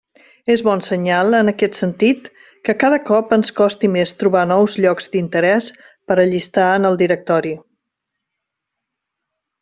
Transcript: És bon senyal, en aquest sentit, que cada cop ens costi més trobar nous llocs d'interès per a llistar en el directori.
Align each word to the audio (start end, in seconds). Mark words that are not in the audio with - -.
És 0.51 0.61
bon 0.67 0.79
senyal, 0.83 1.35
en 1.39 1.49
aquest 1.51 1.75
sentit, 1.79 2.29
que 2.69 2.75
cada 2.83 2.99
cop 3.11 3.35
ens 3.37 3.53
costi 3.61 3.89
més 3.97 4.13
trobar 4.23 4.41
nous 4.51 4.77
llocs 4.85 5.09
d'interès 5.17 5.67
per 6.11 6.17
a 6.23 6.29
llistar 6.31 6.67
en 6.79 6.89
el 6.93 6.97
directori. 7.03 7.53